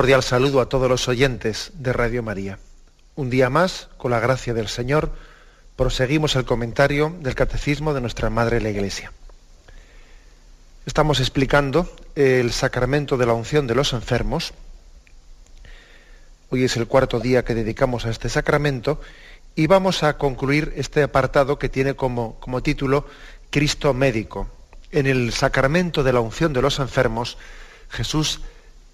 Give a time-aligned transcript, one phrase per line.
[0.00, 2.58] Cordial saludo a todos los oyentes de Radio María.
[3.16, 5.12] Un día más, con la gracia del Señor,
[5.76, 9.12] proseguimos el comentario del Catecismo de nuestra Madre la Iglesia.
[10.86, 14.54] Estamos explicando el sacramento de la unción de los enfermos.
[16.48, 19.02] Hoy es el cuarto día que dedicamos a este sacramento
[19.54, 23.04] y vamos a concluir este apartado que tiene como, como título
[23.50, 24.48] Cristo médico.
[24.92, 27.36] En el sacramento de la unción de los enfermos,
[27.90, 28.40] Jesús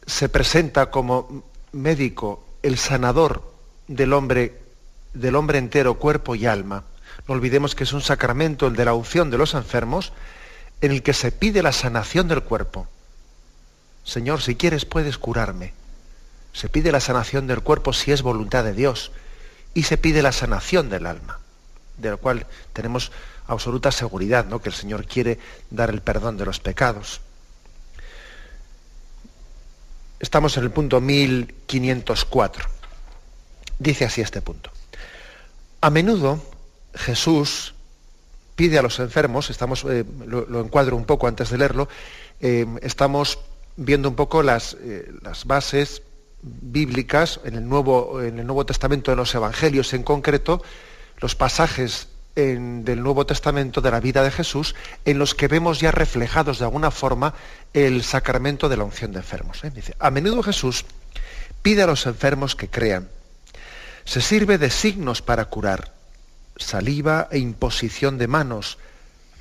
[0.07, 3.43] se presenta como médico, el sanador
[3.89, 4.61] del hombre,
[5.15, 6.85] del hombre entero, cuerpo y alma.
[7.27, 10.12] No olvidemos que es un sacramento, el de la unción de los enfermos,
[10.81, 12.87] en el que se pide la sanación del cuerpo.
[14.05, 15.75] Señor, si quieres puedes curarme.
[16.53, 19.11] Se pide la sanación del cuerpo si es voluntad de Dios.
[19.75, 21.41] Y se pide la sanación del alma,
[21.99, 23.12] de la cual tenemos
[23.47, 24.62] absoluta seguridad, ¿no?
[24.62, 25.39] que el Señor quiere
[25.71, 27.21] dar el perdón de los pecados.
[30.19, 32.64] Estamos en el punto 1504.
[33.78, 34.71] Dice así este punto.
[35.81, 36.41] A menudo
[36.94, 37.75] Jesús
[38.54, 41.88] pide a los enfermos, estamos, eh, lo, encuadro un poco antes de leerlo,
[42.41, 43.38] eh, estamos
[43.77, 46.03] viendo un poco las, eh, las, bases
[46.43, 50.62] bíblicas en el, Nuevo, en el Nuevo Testamento de los Evangelios en concreto,
[51.19, 54.74] los pasajes del Nuevo Testamento de la vida de Jesús
[55.06, 57.32] en los que vemos ya reflejados de alguna forma
[57.72, 59.64] el sacramento de la unción de enfermos.
[59.64, 59.72] ¿eh?
[59.98, 60.84] A menudo Jesús
[61.62, 63.08] pide a los enfermos que crean.
[64.04, 65.94] Se sirve de signos para curar,
[66.56, 68.76] saliva e imposición de manos,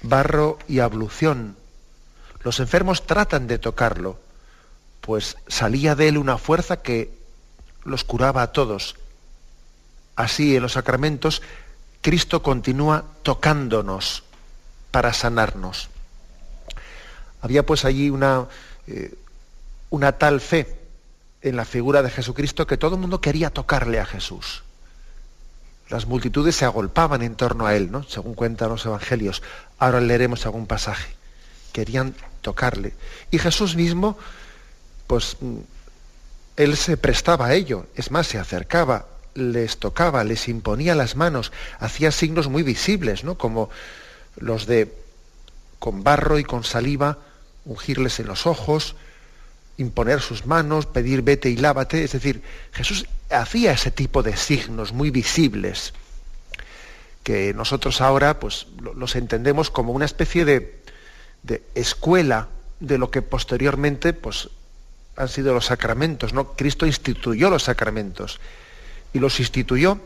[0.01, 1.57] barro y ablución.
[2.43, 4.19] Los enfermos tratan de tocarlo,
[5.01, 7.11] pues salía de él una fuerza que
[7.83, 8.95] los curaba a todos.
[10.15, 11.41] Así en los sacramentos
[12.05, 14.21] Cristo continúa tocándonos
[14.91, 15.89] para sanarnos.
[17.41, 18.45] Había pues allí una,
[18.85, 19.17] eh,
[19.89, 20.77] una tal fe
[21.41, 24.61] en la figura de Jesucristo que todo el mundo quería tocarle a Jesús.
[25.89, 28.03] Las multitudes se agolpaban en torno a él, ¿no?
[28.03, 29.41] según cuentan los evangelios.
[29.79, 31.15] Ahora leeremos algún pasaje.
[31.73, 32.93] Querían tocarle.
[33.31, 34.15] Y Jesús mismo,
[35.07, 35.57] pues, mm,
[36.57, 37.87] él se prestaba a ello.
[37.95, 43.37] Es más, se acercaba les tocaba, les imponía las manos, hacía signos muy visibles, ¿no?
[43.37, 43.69] como
[44.37, 44.91] los de
[45.77, 47.19] con barro y con saliva
[47.65, 48.95] ungirles en los ojos,
[49.77, 52.03] imponer sus manos, pedir vete y lávate.
[52.03, 52.41] Es decir,
[52.71, 55.93] Jesús hacía ese tipo de signos muy visibles
[57.23, 60.79] que nosotros ahora pues, los entendemos como una especie de,
[61.43, 62.47] de escuela
[62.79, 64.49] de lo que posteriormente pues,
[65.15, 66.33] han sido los sacramentos.
[66.33, 66.53] ¿no?
[66.53, 68.39] Cristo instituyó los sacramentos
[69.15, 69.97] y los instituyó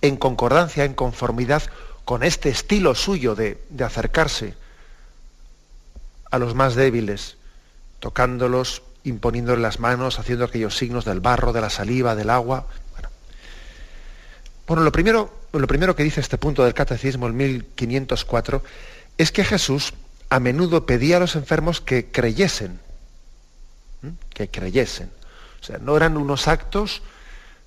[0.00, 1.64] en concordancia, en conformidad
[2.04, 4.54] con este estilo suyo de, acercarse
[6.30, 7.36] a los más débiles,
[7.98, 12.68] tocándolos, imponiéndoles las manos, haciendo aquellos signos del barro, de la saliva, del agua.
[14.68, 18.62] Bueno, lo, primero, lo primero que dice este punto del Catecismo, el 1504,
[19.18, 19.94] es que Jesús
[20.30, 22.78] a menudo pedía a los enfermos que creyesen,
[24.32, 25.10] que creyesen.
[25.60, 27.02] O sea, no eran unos actos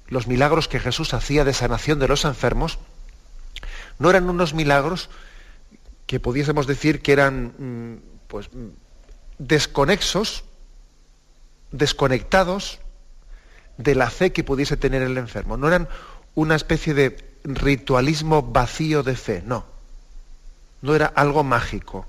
[0.08, 2.80] los milagros que Jesús hacía de sanación de los enfermos,
[4.00, 5.10] no eran unos milagros
[6.06, 8.50] que pudiésemos decir que eran mm, pues,
[9.38, 10.44] desconexos,
[11.72, 12.80] desconectados
[13.78, 15.58] de la fe que pudiese tener el enfermo.
[15.58, 15.90] No eran
[16.36, 19.66] una especie de ritualismo vacío de fe, no.
[20.82, 22.06] No era algo mágico.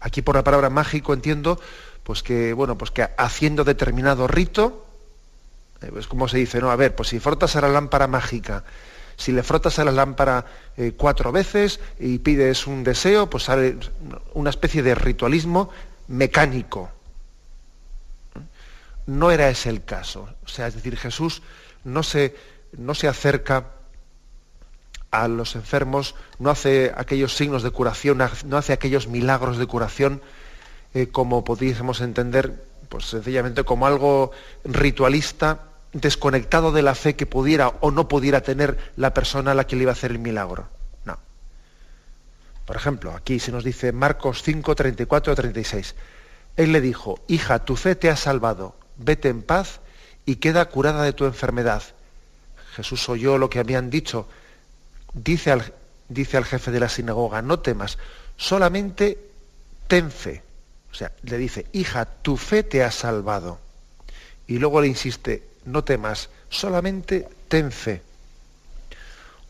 [0.00, 1.60] Aquí por la palabra mágico entiendo
[2.04, 4.86] pues que, bueno, pues que haciendo determinado rito,
[5.80, 6.70] es pues, como se dice, ¿no?
[6.70, 8.64] A ver, pues si frotas a la lámpara mágica,
[9.16, 10.46] si le frotas a la lámpara
[10.76, 13.76] eh, cuatro veces y pides un deseo, pues sale
[14.34, 15.70] una especie de ritualismo
[16.08, 16.90] mecánico.
[19.06, 20.28] No era ese el caso.
[20.44, 21.42] O sea, es decir, Jesús
[21.84, 22.34] no se,
[22.76, 23.66] no se acerca
[25.10, 30.22] a los enfermos, no hace aquellos signos de curación, no hace aquellos milagros de curación
[30.94, 34.32] eh, como pudiésemos entender pues sencillamente como algo
[34.64, 39.66] ritualista, desconectado de la fe que pudiera o no pudiera tener la persona a la
[39.66, 40.68] que le iba a hacer el milagro.
[41.04, 41.18] No.
[42.66, 45.94] Por ejemplo, aquí se nos dice Marcos 5, 34 36.
[46.56, 49.80] Él le dijo, hija, tu fe te ha salvado, vete en paz
[50.26, 51.82] y queda curada de tu enfermedad.
[52.74, 54.28] Jesús oyó lo que habían dicho.
[55.12, 55.72] Dice al,
[56.08, 57.98] dice al jefe de la sinagoga, no temas,
[58.36, 59.18] solamente
[59.88, 60.42] ten fe.
[60.92, 63.58] O sea, le dice, hija, tu fe te ha salvado.
[64.46, 68.02] Y luego le insiste, no temas, solamente ten fe.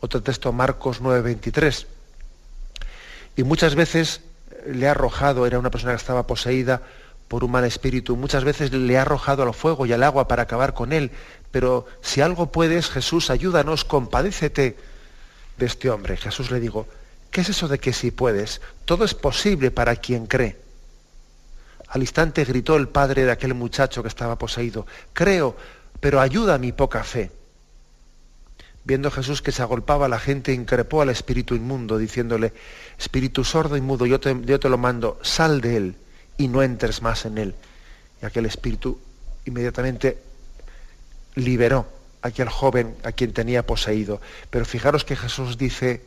[0.01, 1.87] Otro texto, Marcos 9:23.
[3.37, 4.23] Y muchas veces
[4.67, 6.83] le ha arrojado, era una persona que estaba poseída
[7.29, 10.43] por un mal espíritu, muchas veces le ha arrojado al fuego y al agua para
[10.43, 11.13] acabar con él,
[11.53, 14.77] pero si algo puedes, Jesús, ayúdanos, compadécete
[15.57, 16.17] de este hombre.
[16.17, 16.89] Jesús le digo,
[17.31, 18.61] ¿qué es eso de que si puedes?
[18.85, 20.57] Todo es posible para quien cree.
[21.87, 25.57] Al instante gritó el padre de aquel muchacho que estaba poseído, creo,
[26.01, 27.31] pero ayuda a mi poca fe.
[28.85, 32.53] Viendo Jesús que se agolpaba, la gente increpó al espíritu inmundo, diciéndole,
[32.99, 35.95] espíritu sordo y mudo, yo te, yo te lo mando, sal de él
[36.39, 37.55] y no entres más en él.
[38.23, 38.99] Y aquel espíritu
[39.45, 40.19] inmediatamente
[41.35, 41.87] liberó
[42.23, 44.21] a aquel joven a quien tenía poseído.
[44.49, 46.03] Pero fijaros que Jesús dice,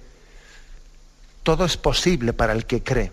[1.44, 3.12] todo es posible para el que cree.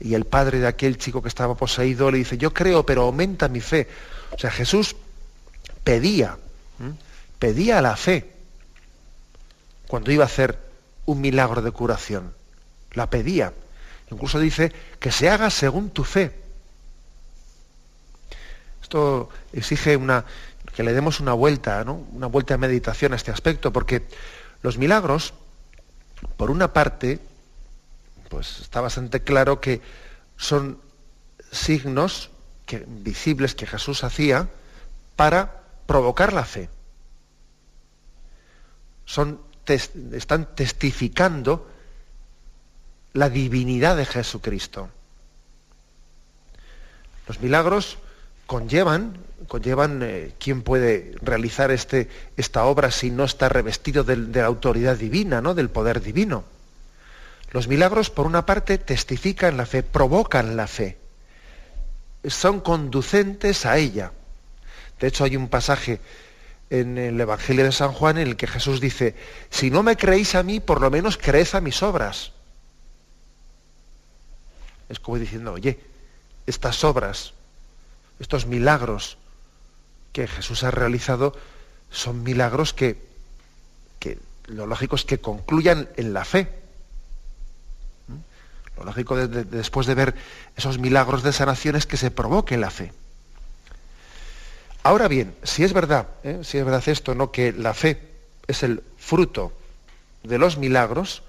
[0.00, 3.48] Y el padre de aquel chico que estaba poseído le dice, yo creo, pero aumenta
[3.48, 3.86] mi fe.
[4.32, 4.96] O sea, Jesús
[5.84, 6.36] pedía,
[7.38, 8.32] pedía la fe
[9.86, 10.58] cuando iba a hacer
[11.06, 12.32] un milagro de curación.
[12.92, 13.52] La pedía.
[14.10, 16.32] Incluso dice que se haga según tu fe.
[18.82, 20.24] Esto exige una,
[20.74, 22.06] que le demos una vuelta, ¿no?
[22.12, 24.02] una vuelta de meditación a este aspecto, porque
[24.62, 25.34] los milagros,
[26.36, 27.18] por una parte,
[28.28, 29.80] pues está bastante claro que
[30.36, 30.78] son
[31.50, 32.30] signos
[32.66, 34.48] que, visibles que Jesús hacía
[35.16, 35.59] para
[35.90, 36.68] provocar la fe.
[39.04, 41.68] Son, están testificando
[43.12, 44.88] la divinidad de Jesucristo.
[47.26, 47.98] Los milagros
[48.46, 54.42] conllevan, conllevan eh, quién puede realizar este, esta obra si no está revestido de, de,
[54.42, 55.54] la autoridad divina, ¿no?
[55.54, 56.44] del poder divino.
[57.50, 60.98] Los milagros, por una parte, testifican la fe, provocan la fe,
[62.28, 64.12] son conducentes a ella.
[65.00, 66.00] De hecho, hay un pasaje
[66.68, 69.16] en el Evangelio de San Juan en el que Jesús dice,
[69.50, 72.32] si no me creéis a mí, por lo menos creed a mis obras.
[74.88, 75.80] Es como diciendo, oye,
[76.46, 77.32] estas obras,
[78.20, 79.18] estos milagros
[80.12, 81.34] que Jesús ha realizado,
[81.90, 83.02] son milagros que,
[83.98, 86.48] que lo lógico es que concluyan en la fe.
[88.76, 90.14] Lo lógico después de ver
[90.56, 92.92] esos milagros de sanación es que se provoque la fe.
[94.82, 96.40] Ahora bien, si es verdad, ¿eh?
[96.42, 97.30] si es verdad esto, ¿no?
[97.30, 98.00] que la fe
[98.46, 99.52] es el fruto
[100.22, 101.22] de los milagros,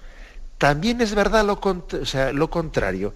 [0.56, 1.60] también es verdad lo,
[2.50, 3.14] contrario,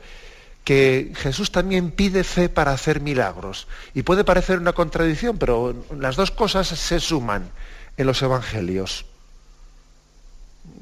[0.64, 3.66] que Jesús también pide fe para hacer milagros.
[3.94, 7.50] Y puede parecer una contradicción, pero las dos cosas se suman
[7.96, 9.06] en los evangelios.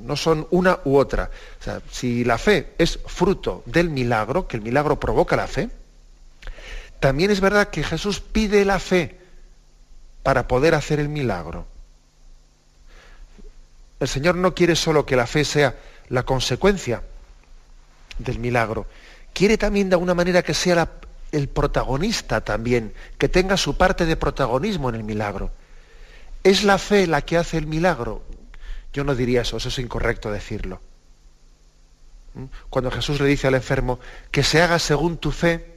[0.01, 1.31] No son una u otra.
[1.91, 5.69] Si la fe es fruto del milagro, que el milagro provoca la fe,
[6.99, 9.24] también es verdad que Jesús pide la fe
[10.25, 11.67] para poder hacer el milagro.
[14.01, 15.77] El Señor no quiere solo que la fe sea
[16.09, 17.03] la consecuencia
[18.19, 18.87] del milagro,
[19.33, 20.91] quiere también de alguna manera que sea
[21.31, 25.51] el protagonista también, que tenga su parte de protagonismo en el milagro.
[26.43, 28.23] ¿Es la fe la que hace el milagro?
[28.95, 30.81] Yo no diría eso, eso es incorrecto decirlo.
[32.35, 32.45] ¿Mm?
[32.71, 34.01] Cuando Jesús le dice al enfermo
[34.31, 35.75] que se haga según tu fe,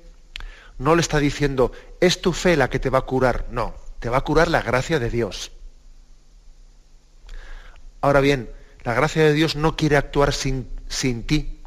[0.78, 4.10] no le está diciendo, es tu fe la que te va a curar, no, te
[4.10, 5.52] va a curar la gracia de Dios.
[8.02, 8.50] Ahora bien,
[8.84, 11.60] la gracia de Dios no quiere actuar sin, sin ti,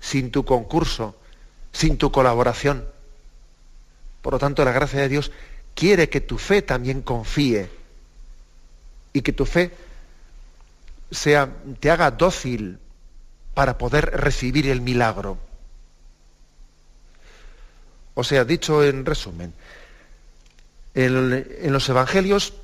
[0.00, 1.16] sin tu concurso,
[1.72, 2.84] sin tu colaboración.
[4.22, 5.30] Por lo tanto, la gracia de Dios
[5.74, 7.70] quiere que tu fe también confíe
[9.12, 9.72] y que tu fe
[11.10, 11.48] sea,
[11.80, 12.78] te haga dócil
[13.54, 15.38] para poder recibir el milagro.
[18.14, 19.54] O sea, dicho en resumen,
[21.04, 22.54] en, los evangelios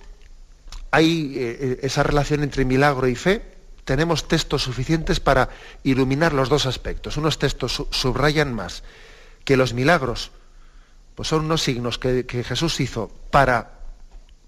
[0.90, 3.42] hay eh, esa relación entre milagro y fe.
[3.84, 5.50] Tenemos textos suficientes para
[5.82, 7.16] iluminar los dos aspectos.
[7.16, 8.82] Unos textos subrayan más
[9.44, 10.30] que los milagros
[11.14, 13.70] pues son unos signos que, Jesús hizo para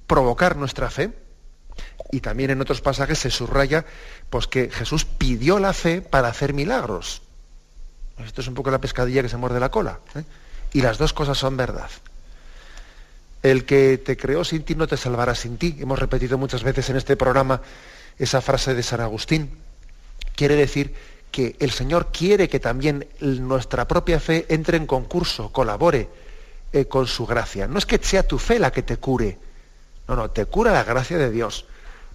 [0.07, 1.13] provocar nuestra fe.
[2.11, 3.85] Y también en otros pasajes se subraya
[4.31, 7.23] pues, que Jesús pidió la fe para hacer milagros.
[8.25, 10.01] Esto es un poco la pescadilla que se muerde la cola.
[10.15, 10.25] ¿eh?
[10.73, 11.91] Y las dos cosas son verdad.
[13.51, 15.77] El que te creó sin ti no te salvará sin ti.
[15.79, 17.61] Hemos repetido muchas veces en este programa
[18.19, 19.51] esa frase de San Agustín.
[20.35, 20.95] Quiere decir
[21.31, 26.09] que el Señor quiere que también nuestra propia fe entre en concurso, colabore
[26.73, 27.67] eh, con su gracia.
[27.67, 29.39] No es que sea tu fe la que te cure,
[30.09, 31.67] no, no, te cura la gracia de Dios.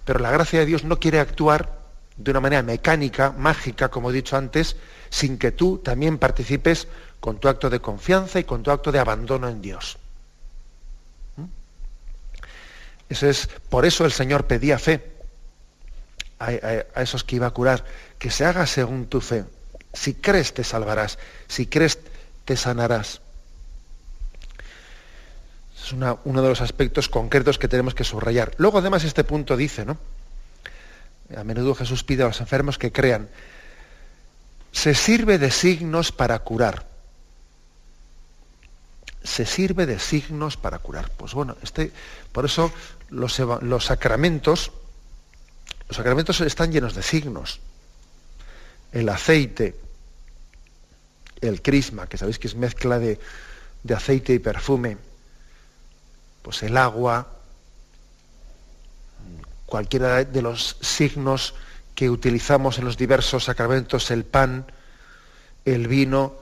[0.04, 1.82] Pero la gracia de Dios no quiere actuar
[2.16, 4.76] de una manera mecánica, mágica, como he dicho antes,
[5.10, 6.88] sin que tú también participes
[7.20, 9.98] con tu acto de confianza y con tu acto de abandono en Dios.
[11.36, 11.44] ¿Mm?
[13.20, 15.04] Es, por eso el Señor pedía fe
[16.38, 17.84] a, a, esos que iba a curar,
[18.18, 19.44] que se haga según tu fe.
[19.92, 21.98] Si crees te salvarás, si crees
[22.44, 23.20] te sanarás.
[25.76, 28.54] Es una, uno de los aspectos concretos que tenemos que subrayar.
[28.56, 29.98] Luego además este punto dice, ¿no?
[31.36, 33.28] A menudo Jesús pide a los enfermos que crean.
[34.70, 36.91] Se sirve de signos para curar.
[39.24, 41.10] Se sirve de signos para curar.
[41.10, 41.92] Pues bueno, este,
[42.32, 42.72] por eso
[43.10, 43.34] los,
[43.84, 44.72] sacramentos,
[45.88, 47.60] los sacramentos están llenos de signos.
[48.90, 49.76] El aceite,
[51.40, 53.18] el crisma, que sabéis que es mezcla de,
[53.82, 54.98] de aceite y perfume,
[56.42, 57.28] pues el agua,
[59.66, 61.54] cualquiera de los signos
[61.94, 64.66] que utilizamos en los diversos sacramentos, el pan,
[65.64, 66.41] el vino.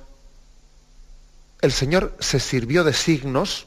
[1.61, 3.67] El Señor se sirvió de signos,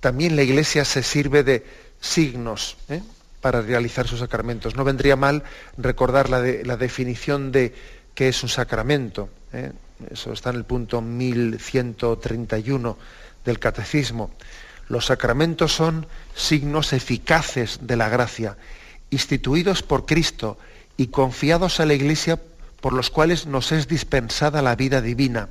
[0.00, 1.64] también la Iglesia se sirve de
[2.00, 3.02] signos ¿eh?
[3.40, 4.76] para realizar sus sacramentos.
[4.76, 5.44] No vendría mal
[5.76, 7.74] recordar la, de, la definición de
[8.14, 9.28] qué es un sacramento.
[9.52, 9.72] ¿eh?
[10.10, 12.98] Eso está en el punto 1131
[13.44, 14.32] del Catecismo.
[14.88, 18.56] Los sacramentos son signos eficaces de la gracia
[19.10, 20.58] instituidos por Cristo
[20.96, 22.40] y confiados a la Iglesia
[22.80, 25.48] por los cuales nos es dispensada la vida divina.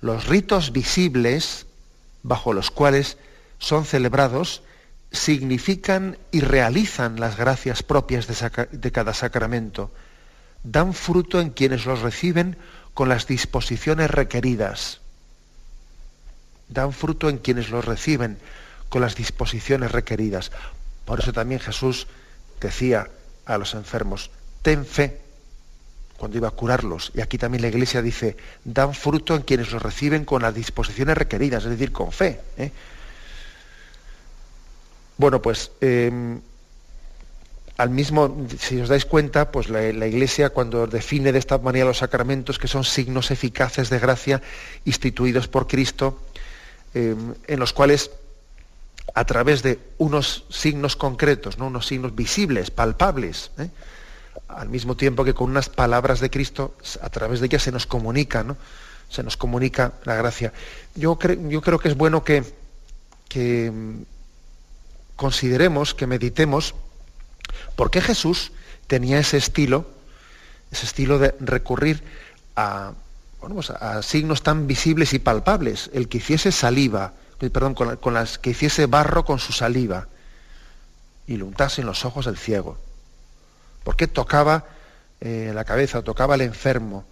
[0.00, 1.66] Los ritos visibles
[2.22, 3.18] bajo los cuales
[3.58, 4.62] son celebrados
[5.12, 9.90] significan y realizan las gracias propias de, cada sacramento.
[10.62, 12.56] Dan fruto en quienes los reciben
[12.94, 15.00] con las disposiciones requeridas.
[16.68, 18.38] Dan fruto en quienes los reciben
[18.88, 20.52] con las disposiciones requeridas.
[21.04, 22.06] Por eso también Jesús
[22.60, 23.08] decía
[23.46, 24.30] a los enfermos,
[24.62, 25.19] ten fe
[26.20, 27.10] cuando iba a curarlos.
[27.14, 31.16] Y aquí también la iglesia dice, dan fruto en quienes los reciben con las disposiciones
[31.16, 32.38] requeridas, es decir, con fe.
[32.58, 32.70] ¿eh?
[35.16, 36.38] Bueno, pues em,
[37.78, 41.98] al mismo, si os dais cuenta, pues la, iglesia cuando define de esta manera los
[41.98, 44.42] sacramentos, que son signos eficaces de gracia
[44.84, 46.20] instituidos por Cristo,
[46.92, 48.10] eh, en los cuales
[49.14, 51.68] a través de unos signos concretos, ¿no?
[51.68, 53.70] unos signos visibles, palpables, ¿eh?
[54.48, 57.86] Al mismo tiempo que con unas palabras de Cristo, a través de ellas se nos
[57.86, 58.56] comunica, ¿no?
[59.10, 60.52] se nos comunica la gracia.
[60.94, 61.18] Yo,
[61.48, 62.44] yo creo que es bueno que,
[63.28, 64.02] que mm,
[65.16, 66.74] consideremos, que meditemos,
[67.76, 68.52] por qué Jesús
[68.86, 69.86] tenía ese estilo,
[70.70, 72.02] ese estilo de recurrir
[72.56, 72.92] a,
[73.40, 78.38] bueno, pues a signos tan visibles y palpables, el que hiciese saliva, perdón, con, las
[78.38, 80.08] que hiciese barro con su saliva
[81.26, 82.78] y lo untase en los ojos del ciego.
[83.84, 84.66] ¿Por qué tocaba
[85.20, 87.04] eh, la cabeza, tocaba al enfermo?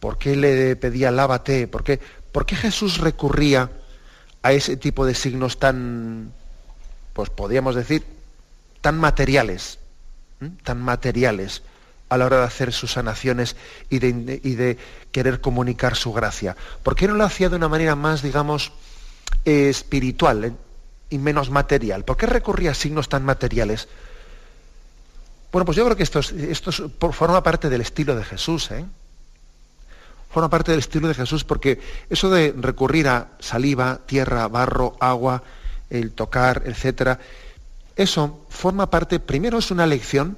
[0.00, 1.68] ¿Por qué le pedía lávate?
[1.68, 2.00] ¿Por qué,
[2.32, 3.70] ¿Por qué Jesús recurría
[4.42, 6.32] a ese tipo de signos tan,
[7.12, 8.04] pues podríamos decir,
[8.80, 9.78] tan materiales,
[10.62, 11.62] tan materiales
[12.08, 13.56] a la hora de hacer sus sanaciones
[13.90, 14.78] y de,
[15.10, 16.56] querer comunicar su gracia?
[16.82, 18.72] ¿Por qué no lo hacía de una manera más, digamos,
[19.44, 20.52] espiritual ¿eh?
[21.10, 22.04] y menos material.
[22.04, 23.88] ¿Por qué recurría a signos tan materiales?
[25.56, 26.70] Bueno, pues yo creo que esto, esto
[27.12, 28.70] forma parte del estilo de Jesús.
[28.72, 28.84] ¿eh?
[30.28, 35.42] Forma parte del estilo de Jesús porque eso de recurrir a saliva, tierra, barro, agua,
[35.88, 37.20] el tocar, etcétera,
[37.96, 40.36] eso forma parte, primero es una lección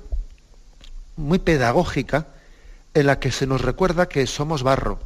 [1.17, 2.29] muy pedagógica
[2.95, 5.01] en la que se nos recuerda que somos barro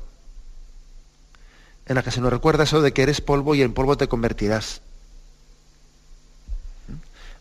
[1.87, 4.09] en la que se nos recuerda eso de que eres polvo y en polvo te
[4.09, 4.83] convertirás.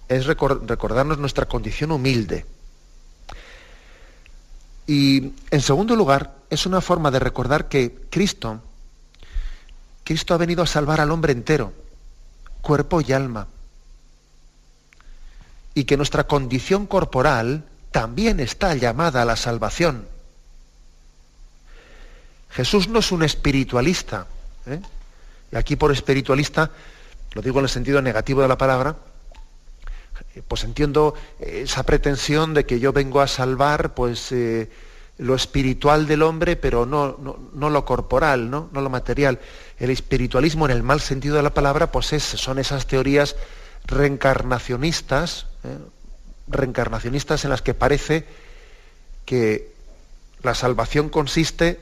[0.07, 2.45] Es recordarnos nuestra condición humilde.
[4.87, 8.61] Y en segundo lugar, es una forma de recordar que Cristo,
[10.03, 11.73] Cristo ha venido a salvar al hombre entero,
[12.61, 13.47] cuerpo y alma.
[15.73, 20.07] Y que nuestra condición corporal también está llamada a la salvación.
[22.49, 24.27] Jesús no es un espiritualista.
[24.65, 24.81] ¿eh?
[25.51, 26.71] Y aquí por espiritualista,
[27.33, 28.95] lo digo en el sentido negativo de la palabra,
[30.47, 34.69] pues entiendo esa pretensión de que yo vengo a salvar pues, eh,
[35.17, 37.17] lo espiritual del hombre, pero no,
[37.53, 38.69] no, lo corporal, ¿no?
[38.71, 39.39] no lo material.
[39.77, 43.35] El espiritualismo, en el mal sentido de la palabra, pues son esas teorías
[43.85, 45.77] reencarnacionistas, ¿eh?
[46.47, 48.25] reencarnacionistas en las que parece
[49.25, 49.71] que
[50.43, 51.79] la salvación consiste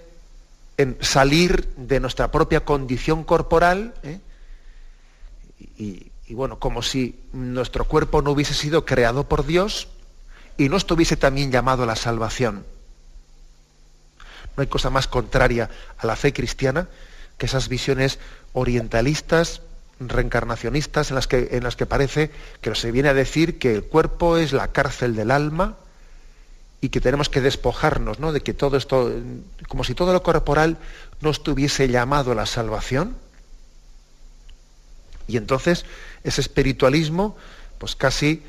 [0.78, 4.20] en salir de nuestra propia condición corporal ¿eh?
[5.78, 9.88] y, y, bueno, como si nuestro cuerpo no hubiese sido creado por Dios
[10.58, 12.66] y no estuviese también llamado a la salvación.
[14.56, 16.88] No hay cosa más contraria a la fe cristiana
[17.40, 18.20] que esas visiones
[18.54, 19.64] orientalistas,
[20.00, 22.30] reencarnacionistas, en las que, en las que parece
[22.62, 25.78] que se viene a decir que el cuerpo es la cárcel del alma
[26.80, 28.34] y que tenemos que despojarnos ¿no?
[28.34, 29.12] de que todo esto,
[29.68, 30.78] como si todo lo corporal
[31.22, 33.16] no estuviese llamado a la salvación.
[35.30, 35.86] Y entonces
[36.24, 37.38] ese espiritualismo,
[37.78, 38.44] pues casi,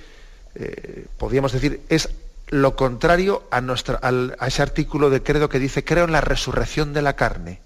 [0.54, 2.08] eh, podríamos decir, es
[2.48, 7.02] lo contrario a, a ese artículo de credo que dice, creo en la resurrección de
[7.02, 7.60] la carne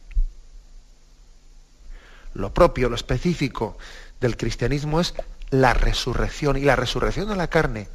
[2.34, 3.78] lo propio, lo específico
[4.20, 5.14] del cristianismo es
[5.50, 7.88] la resurrección y la resurrección de la carne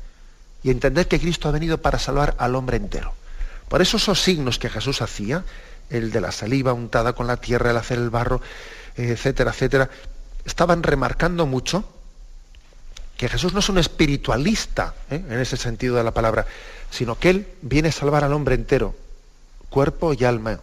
[0.64, 3.14] y entender que Cristo ha venido para salvar al hombre entero.
[3.68, 5.44] Por eso esos signos que Jesús hacía,
[5.90, 8.42] el de la saliva untada con la tierra, el hacer el barro,
[8.96, 9.90] etcétera, etcétera,
[10.50, 11.86] estaban remarcando mucho
[13.18, 15.24] que Jesús no es un espiritualista, ¿eh?
[15.29, 16.48] en ese sentido de la palabra,
[16.89, 18.96] sino que Él viene a salvar al hombre entero,
[19.70, 20.60] cuerpo y alma,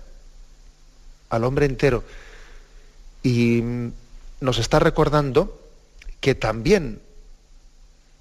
[1.31, 2.03] al hombre entero.
[3.23, 3.63] Y
[4.41, 5.61] nos está recordando
[6.21, 7.01] que también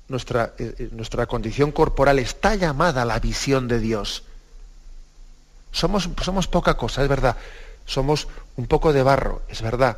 [0.07, 4.24] nuestra, eh, nuestra, condición corporal está llamada a la visión de Dios.
[5.72, 7.38] Somos, somos poca cosa, es verdad.
[7.86, 9.98] Somos un poco de barro, es verdad.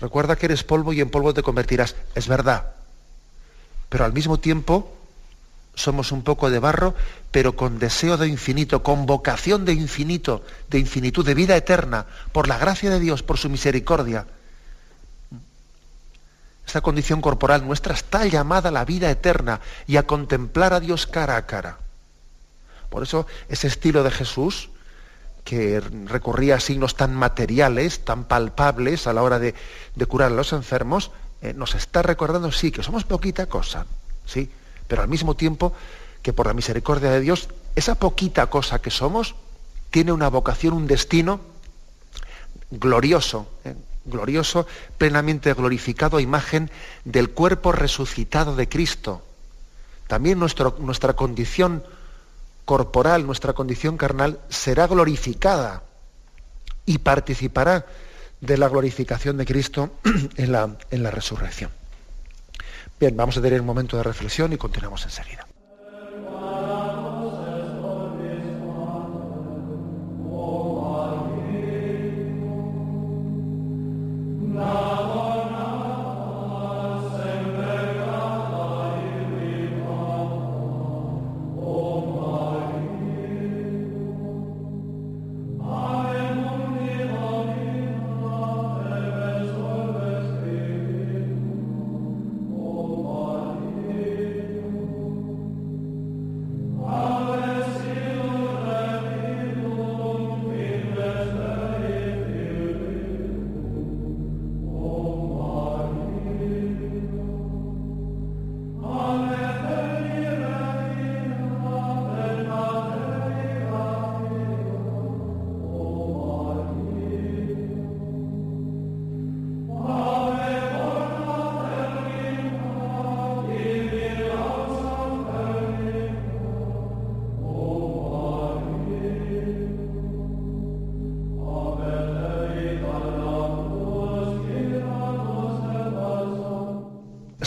[0.00, 2.72] Recuerda que eres polvo y en polvo te convertirás, es verdad.
[3.88, 4.94] Pero al mismo tiempo
[5.74, 6.94] somos un poco de barro,
[7.30, 12.48] pero con deseo de infinito, con vocación de infinito, de infinitud, de vida eterna, por
[12.48, 14.26] la gracia de Dios, por su misericordia.
[16.66, 21.06] Esta condición corporal nuestra está llamada a la vida eterna y a contemplar a Dios
[21.06, 21.78] cara a cara.
[22.90, 24.70] Por eso ese estilo de Jesús,
[25.48, 29.54] que recurría a signos tan materiales, tan palpables a la hora de,
[30.06, 33.86] curar a los enfermos, eh, nos está recordando, sí, que somos poquita cosa,
[34.26, 34.50] sí,
[34.88, 35.72] pero al mismo tiempo
[36.20, 39.36] que por la misericordia de Dios, esa poquita cosa que somos
[39.88, 41.40] tiene una vocación, un destino
[42.70, 43.74] glorioso, ¿eh?
[44.04, 44.66] glorioso,
[44.98, 46.70] plenamente glorificado a imagen
[47.06, 49.22] del cuerpo resucitado de Cristo.
[50.08, 51.84] También nuestra condición
[52.68, 55.84] corporal, nuestra condición carnal, será glorificada
[56.84, 57.86] y participará
[58.42, 59.94] de la glorificación de Cristo
[60.36, 61.70] en la, en la resurrección.
[63.00, 65.47] Bien, vamos a tener un momento de reflexión y continuamos enseguida.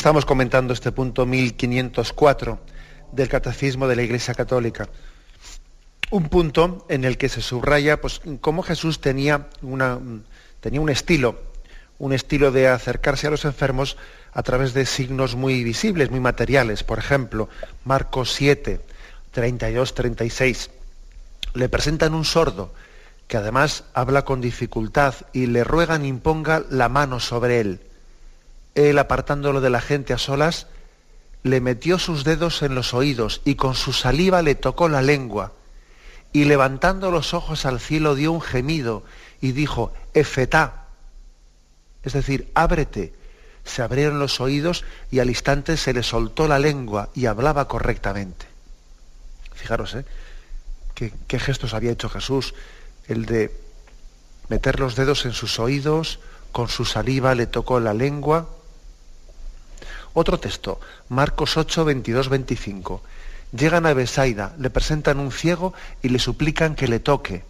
[0.02, 2.60] Estamos comentando este punto 1504
[3.12, 4.90] del Catecismo de la Iglesia Católica.
[6.10, 9.48] Un punto en el que se subraya pues, cómo Jesús tenía,
[10.60, 11.40] tenía un estilo,
[12.00, 13.96] un estilo de acercarse a los enfermos
[14.34, 16.82] a través de signos muy visibles, muy materiales.
[16.84, 17.48] Por ejemplo,
[17.86, 18.82] Marcos 7,
[19.30, 20.72] 32, 36.
[21.54, 22.74] Le presentan un sordo
[23.28, 27.91] que además habla con dificultad y le ruegan imponga la mano sobre él
[28.76, 30.68] él apartándolo de la gente a solas,
[31.44, 35.54] le metió sus dedos en los oídos y con su saliva le tocó la lengua.
[36.34, 39.04] Y levantando los ojos al cielo dio un gemido
[39.42, 40.86] y dijo, Efetá,
[42.04, 43.14] es decir, ábrete.
[43.64, 48.48] Se abrieron los oídos y al instante se le soltó la lengua y hablaba correctamente.
[49.54, 50.06] Fijaros, ¿eh?
[50.96, 52.54] qué gestos había hecho Jesús,
[53.08, 53.56] el de
[54.50, 56.20] meter los dedos en sus oídos,
[56.52, 58.50] con su saliva le tocó la lengua.
[60.13, 63.02] Otro texto, Marcos 8, 22, 25.
[63.52, 67.43] Llegan a Besaida, le presentan un ciego y le suplican que le toque.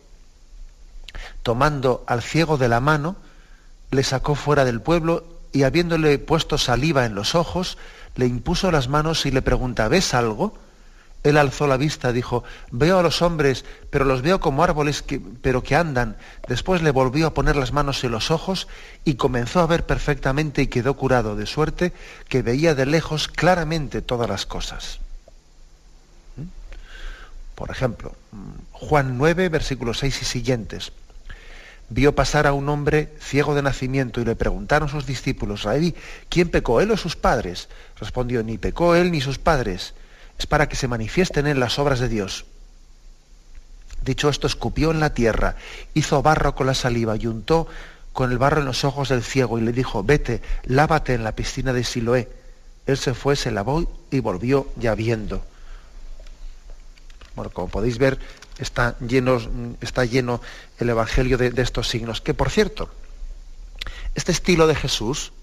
[1.44, 3.16] Tomando al ciego de la mano,
[3.92, 7.78] le sacó fuera del pueblo y habiéndole puesto saliva en los ojos,
[8.16, 10.54] le impuso las manos y le pregunta, ¿ves algo?
[11.24, 15.20] Él alzó la vista, dijo, veo a los hombres, pero los veo como árboles, que,
[15.20, 16.18] pero que andan.
[16.48, 18.68] Después le volvió a poner las manos en los ojos
[19.06, 21.94] y comenzó a ver perfectamente y quedó curado, de suerte
[22.28, 25.00] que veía de lejos claramente todas las cosas.
[26.38, 26.46] ¿Mm?
[27.54, 28.16] Por ejemplo,
[28.72, 30.92] Juan 9, versículos 6 y siguientes.
[31.90, 35.94] Vio pasar a un hombre ciego de nacimiento y le preguntaron sus discípulos, Rabí,
[36.30, 37.70] ¿quién pecó, él o sus padres?
[38.00, 39.94] Respondió, ni pecó él ni sus padres
[40.42, 42.46] es para que se manifiesten en las obras de Dios.
[44.02, 45.56] Dicho esto, escupió en la tierra,
[45.94, 47.68] hizo barro con la saliva y untó
[48.12, 51.36] con el barro en los ojos del ciego y le dijo, vete, lávate en la
[51.36, 52.28] piscina de Siloé.
[52.88, 55.46] Él se fue, se lavó y volvió ya viendo.
[57.36, 58.18] Bueno, como podéis ver,
[58.58, 59.40] está lleno,
[59.80, 60.42] está lleno
[60.80, 62.20] el Evangelio de, de estos signos.
[62.20, 62.90] Que por cierto,
[64.16, 65.34] este estilo de Jesús,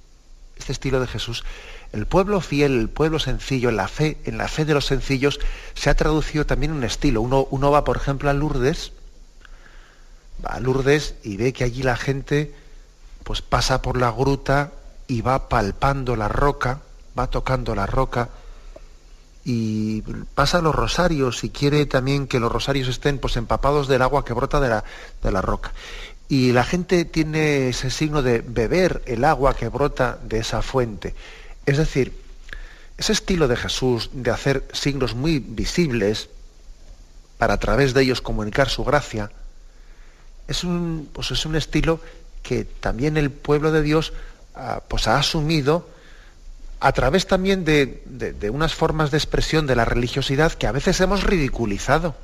[0.56, 1.44] este estilo de Jesús
[1.92, 5.40] el pueblo fiel, el pueblo sencillo, en la fe, en la fe de los sencillos,
[5.74, 7.22] se ha traducido también un estilo.
[7.22, 8.92] Uno, uno va, por ejemplo, a Lourdes,
[10.44, 12.54] va a Lourdes y ve que allí la gente
[13.24, 14.72] pues pasa por la gruta
[15.06, 16.80] y va palpando la roca,
[17.18, 18.28] va tocando la roca
[19.44, 20.02] y
[20.34, 24.34] pasa los rosarios y quiere también que los rosarios estén pues empapados del agua que
[24.34, 24.84] brota de la,
[25.22, 25.72] de la roca.
[26.28, 31.14] Y la gente tiene ese signo de beber el agua que brota de esa fuente.
[31.68, 32.14] Es decir,
[32.96, 36.30] ese estilo de Jesús de hacer signos muy visibles
[37.36, 39.30] para a través de ellos comunicar su gracia,
[40.48, 42.00] es un, pues es un estilo
[42.42, 44.14] que también el pueblo de Dios
[44.54, 45.86] ah, pues ha asumido
[46.80, 48.00] a través también de,
[48.50, 52.16] unas formas de expresión de la religiosidad que a veces hemos ridiculizado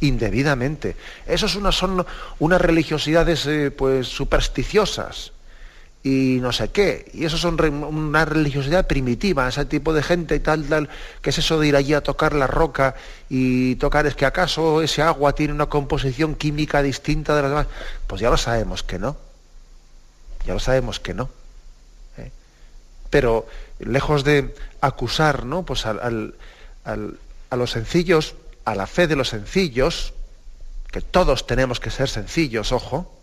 [0.00, 0.96] indebidamente.
[1.28, 2.04] Esas son
[2.40, 5.34] unas religiosidades eh, pues supersticiosas
[6.02, 7.10] y no sé qué.
[7.12, 10.88] Y eso son una religiosidad primitiva, ese tipo de gente y tal, tal,
[11.20, 12.94] que es eso de ir allí a tocar la roca
[13.28, 17.66] y tocar, es que acaso ese agua tiene una composición química distinta de las demás.
[18.06, 19.16] Pues ya lo sabemos que no.
[20.46, 21.28] Ya lo sabemos que no.
[22.16, 22.30] ¿eh?
[23.10, 23.46] Pero
[23.78, 25.64] lejos de acusar ¿no?
[25.64, 26.34] pues al,
[26.84, 28.34] a los sencillos,
[28.64, 30.14] a la fe de los sencillos,
[30.90, 33.19] que todos tenemos que ser sencillos, ojo,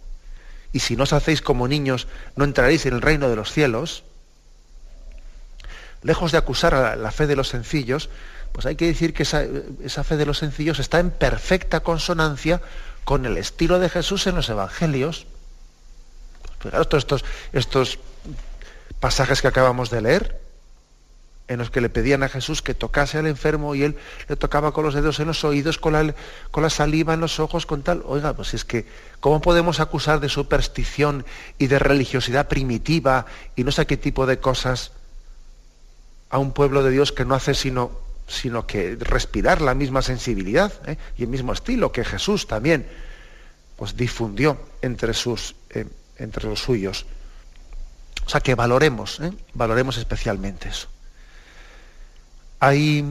[0.77, 4.03] y si no os hacéis como niños, no entraréis en el reino de los cielos,
[6.03, 8.11] lejos de acusar a la fe de los sencillos,
[8.51, 12.61] pues hay que decir que esa, fe de los sencillos está en perfecta consonancia
[13.05, 15.25] con el estilo de Jesús en los evangelios.
[16.59, 17.97] Fijaros todos estos, estos
[18.99, 20.39] pasajes que acabamos de leer,
[21.47, 24.73] en los que le pedían a Jesús que tocase al enfermo y él le tocaba
[24.73, 26.13] con los dedos en los oídos, con la,
[26.51, 28.03] con la saliva en los ojos, con tal.
[28.05, 28.85] Oiga, pues es que,
[29.19, 31.25] ¿cómo podemos acusar de superstición
[31.57, 34.91] y de religiosidad primitiva y no sé qué tipo de cosas
[36.29, 37.91] a un pueblo de Dios que no hace sino,
[38.27, 42.87] sino que respirar la misma sensibilidad eh, y el mismo estilo que Jesús también
[43.77, 47.05] pues difundió entre, sus, eh, entre los suyos?
[48.25, 50.89] O sea, que valoremos, eh, valoremos especialmente eso.
[52.59, 53.05] Ahí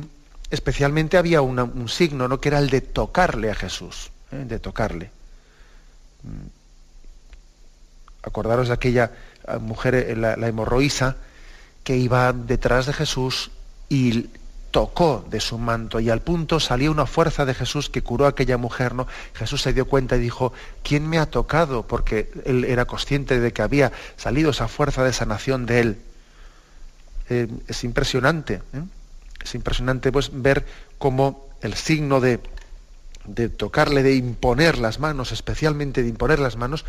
[0.51, 2.41] especialmente había un signo, ¿no?
[2.41, 4.45] que era el de tocarle a Jesús, ¿eh?
[4.47, 5.11] de tocarle.
[6.23, 6.49] Mm.
[8.23, 9.13] Acordaros de aquella
[9.47, 11.17] eh, mujer, eh, la, la hemorroísa,
[11.85, 13.51] que iba detrás de Jesús
[13.89, 14.29] y
[14.73, 18.31] tocó de su manto y al punto salió una fuerza de Jesús que curó a
[18.31, 19.07] aquella mujer, ¿no?
[19.35, 21.85] Jesús se dio cuenta y dijo, ¿quién me ha tocado?
[21.85, 25.99] Porque él era consciente de que había salido esa fuerza de sanación de él.
[27.69, 28.55] es impresionante.
[28.75, 28.83] ¿eh?
[29.47, 30.67] Es impresionante pues, ver
[30.99, 32.41] cómo el signo de,
[33.27, 36.85] de tocarle, de imponer las manos, especialmente de imponer las manos,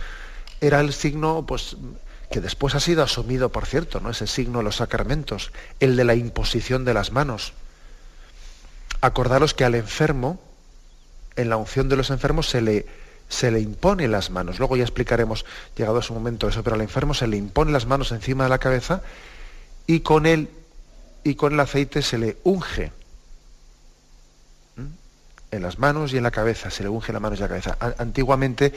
[0.60, 1.78] era el signo pues,
[2.32, 4.10] que después ha sido asumido, por cierto, ¿no?
[4.10, 7.54] ese signo de los sacramentos, el de la imposición de las manos.
[9.02, 10.42] Acordaros que al enfermo,
[11.36, 12.88] en la unción de los enfermos, se le,
[13.30, 14.58] se le impone las manos.
[14.58, 17.86] Luego ya explicaremos, llegado a su momento eso, pero al enfermo se le impone las
[17.86, 19.04] manos encima de la cabeza
[19.86, 20.50] y con él
[21.24, 22.92] y con el aceite se le unge
[25.52, 27.78] en las manos y en la cabeza, se le unge las manos y la cabeza.
[27.98, 28.74] Antiguamente,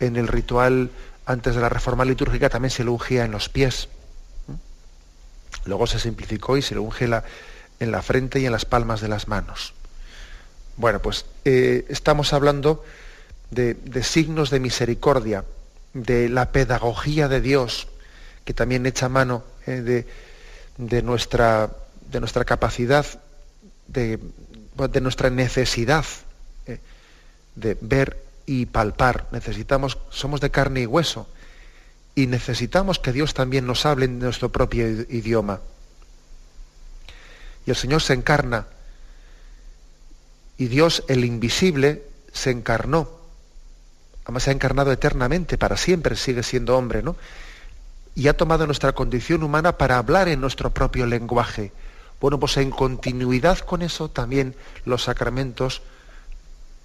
[0.00, 0.90] en el ritual
[1.26, 3.88] antes de la reforma litúrgica, también se le ungía en los pies.
[5.64, 9.08] Luego se simplificó y se le unge en la frente y en las palmas de
[9.08, 9.74] las manos.
[10.76, 12.84] Bueno, pues eh, estamos hablando
[13.50, 15.44] de, signos de misericordia,
[15.92, 17.88] de la pedagogía de Dios,
[18.44, 20.06] que también echa mano eh,
[20.78, 21.70] de, nuestra,
[22.10, 23.04] de nuestra capacidad,
[23.86, 24.18] de,
[24.90, 26.04] de nuestra necesidad
[26.66, 26.80] eh,
[27.54, 29.26] de ver y palpar.
[29.30, 31.28] Necesitamos, somos de carne y hueso,
[32.14, 35.60] y necesitamos que Dios también nos hable en nuestro propio idioma.
[37.66, 38.66] Y el Señor se encarna,
[40.56, 43.18] y Dios, el invisible, se encarnó
[44.28, 47.16] además se ha encarnado eternamente, para siempre sigue siendo hombre, ¿no?
[48.18, 51.70] Y ha tomado nuestra condición humana para hablar en nuestro propio lenguaje.
[52.20, 55.82] Bueno, pues en continuidad con eso también los sacramentos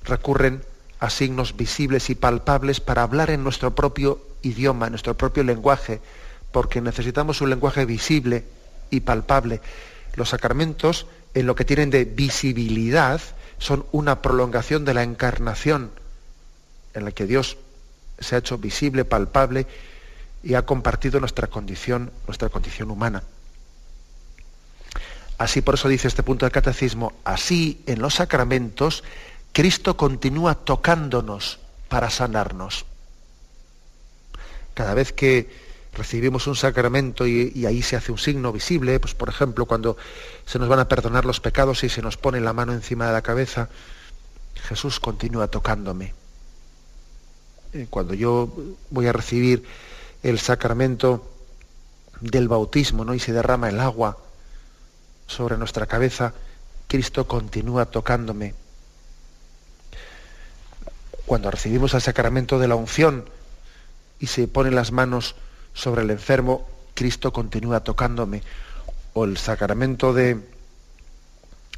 [0.04, 0.62] recurren
[1.00, 6.02] a signos visibles y palpables para hablar en nuestro propio idioma, en nuestro propio lenguaje,
[6.52, 8.43] porque necesitamos un lenguaje visible
[8.91, 9.60] y palpable.
[10.13, 13.19] Los sacramentos, en lo que tienen de visibilidad,
[13.58, 15.89] son una prolongación de la encarnación
[16.93, 17.58] en la que Dios
[18.19, 19.65] se ha hecho visible, palpable
[20.44, 23.24] y ha compartido nuestra condición, nuestra condición humana.
[25.38, 29.04] Así por eso dice este punto del catecismo, así en los sacramentos
[29.52, 32.86] Cristo continúa tocándonos para sanarnos.
[34.74, 35.50] Cada vez que
[35.94, 39.96] recibimos un sacramento y, y, ahí se hace un signo visible, pues por ejemplo cuando
[40.46, 43.14] se nos van a perdonar los pecados y se nos pone la mano encima de
[43.14, 43.70] la cabeza,
[44.56, 46.14] Jesús continúa tocándome.
[47.74, 48.52] Eh, cuando yo
[48.90, 49.64] voy a recibir
[50.24, 51.30] el sacramento
[52.22, 53.14] del bautismo ¿no?
[53.14, 54.18] y se derrama el agua
[55.28, 56.34] sobre nuestra cabeza,
[56.88, 58.56] Cristo continúa tocándome.
[61.26, 63.26] Cuando recibimos el sacramento de la unción
[64.20, 65.36] y se ponen las manos
[65.74, 68.44] sobre el enfermo, Cristo continúa tocándome.
[69.14, 70.40] O el sacramento de,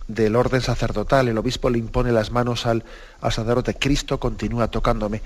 [0.08, 2.84] del orden sacerdotal, el obispo le impone las manos al,
[3.22, 5.22] al sacerdote, Cristo continúa tocándome.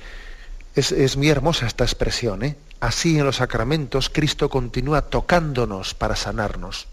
[0.75, 2.43] Es, muy hermosa esta expresión.
[2.43, 2.55] ¿eh?
[2.79, 6.87] Así en los sacramentos Cristo continúa tocándonos para sanarnos.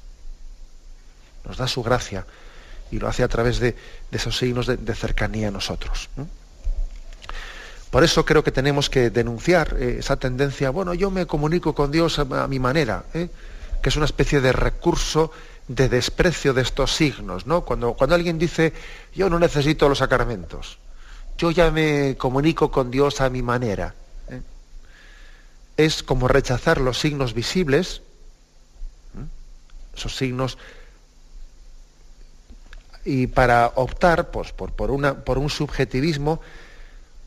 [1.45, 2.27] Nos da su gracia
[2.91, 3.77] y lo hace a través de,
[4.11, 6.09] esos signos de, cercanía a nosotros.
[7.91, 11.91] Por eso creo que tenemos que denunciar eh, esa tendencia, bueno, yo me comunico con
[11.91, 13.29] Dios a, mi manera, ¿eh?
[13.81, 15.31] que es una especie de recurso
[15.69, 17.65] de desprecio de estos signos, ¿no?
[17.65, 18.73] Cuando, cuando alguien dice,
[19.15, 20.79] yo no necesito los sacramentos,
[21.39, 23.95] yo ya me comunico con Dios a mi manera.
[24.29, 24.41] ¿eh?
[25.77, 28.03] Es como rechazar los signos visibles,
[29.17, 29.25] ¿eh?
[29.97, 30.59] esos signos,
[33.05, 36.41] y para optar pues, por, por, una, por un subjetivismo,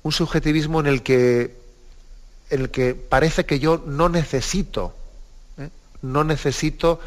[0.04, 1.56] un subjetivismo en el que,
[2.50, 4.94] el que parece que yo no necesito,
[5.58, 5.70] ¿eh?
[6.02, 7.00] no necesito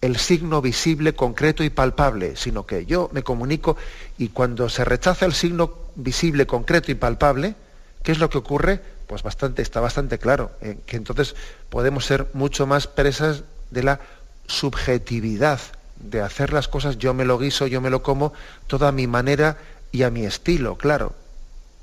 [0.00, 3.76] el signo visible, concreto y palpable, sino que yo me comunico
[4.16, 7.56] y cuando se rechaza el signo visible, concreto y palpable,
[8.02, 8.80] ¿qué es lo que ocurre?
[9.06, 11.34] Pues bastante, está bastante claro, eh, que entonces
[11.68, 14.00] podemos ser mucho más presas de la
[14.46, 15.60] subjetividad,
[15.96, 18.32] de hacer las cosas, yo me lo guiso, yo me lo como,
[18.66, 19.58] toda a mi manera
[19.90, 21.14] y a mi estilo, claro.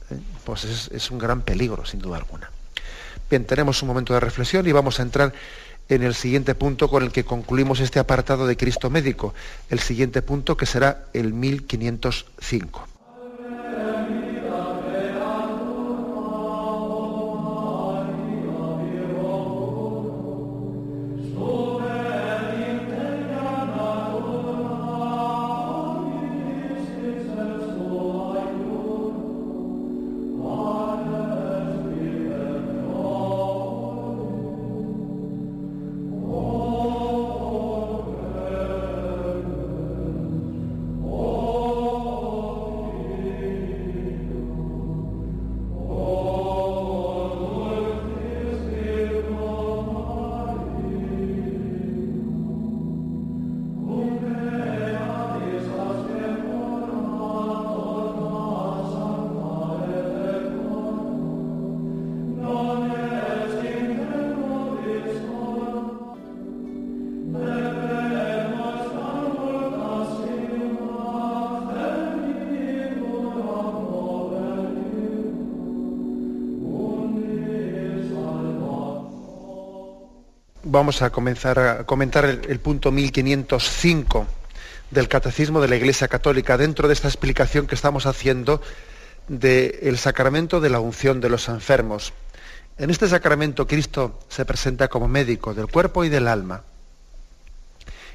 [0.10, 2.50] Eh, pues es, es un gran peligro, sin duda alguna.
[3.30, 5.34] Bien, tenemos un momento de reflexión y vamos a entrar
[5.90, 9.34] en el siguiente punto con el que concluimos este apartado de Cristo médico,
[9.70, 12.88] el siguiente punto que será el 1505.
[80.76, 84.28] Vamos a comenzar a comentar el, punto 1505
[84.92, 88.62] del Catecismo de la Iglesia Católica dentro de esta explicación que estamos haciendo
[89.30, 92.12] del sacramento de la unción de los enfermos.
[92.78, 96.64] En este sacramento Cristo se presenta como médico del cuerpo y del alma.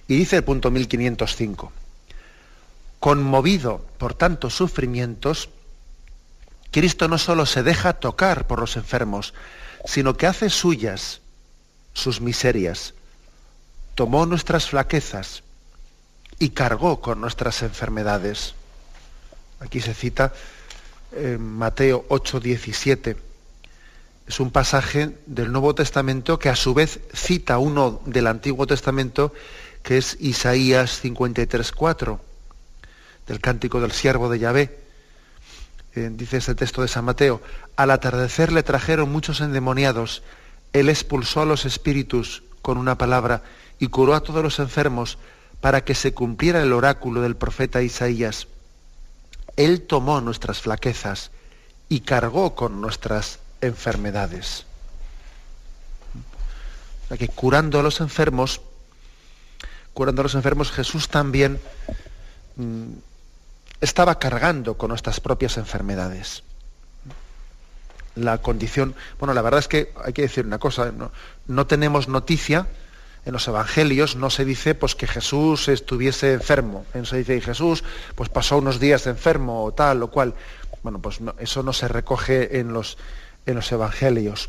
[0.07, 1.73] Y dice el punto 1505,
[2.99, 5.49] conmovido por tantos sufrimientos,
[6.70, 9.33] Cristo no solo se deja tocar por los enfermos,
[9.87, 11.23] sino que hace suyas
[11.92, 12.94] sus miserias,
[13.94, 15.42] tomó nuestras flaquezas
[16.38, 18.55] y cargó con nuestras enfermedades.
[19.61, 20.33] Aquí se cita
[21.12, 23.16] en Mateo 8, 17.
[24.26, 29.35] Es un pasaje del Nuevo Testamento que a su vez cita uno del Antiguo Testamento,
[29.83, 32.20] que es Isaías 53, 4,
[33.26, 34.79] del cántico del siervo de Yahvé.
[35.96, 37.42] Eh, dice este texto de San Mateo,
[37.76, 40.22] al atardecer le trajeron muchos endemoniados,
[40.72, 43.42] él expulsó a los espíritus con una palabra
[43.78, 45.18] y curó a todos los enfermos
[45.61, 48.46] para que se cumpliera el oráculo del profeta Isaías.
[49.56, 51.30] Él tomó nuestras flaquezas
[51.88, 54.64] y cargó con nuestras enfermedades.
[57.11, 58.61] O que curando a los enfermos,
[59.92, 61.61] curando a los enfermos, Jesús también
[62.56, 62.92] mm,
[63.80, 66.44] estaba cargando con nuestras propias enfermedades.
[68.20, 70.92] La condición, bueno, la verdad es que hay que decir una cosa,
[71.46, 72.66] no, tenemos noticia,
[73.24, 77.85] en los evangelios no se dice pues que Jesús estuviese enfermo, no se dice Jesús
[78.14, 80.35] pues pasó unos días enfermo o tal o cual.
[80.83, 82.96] Bueno, pues eso no se recoge en los,
[83.44, 84.48] en los evangelios.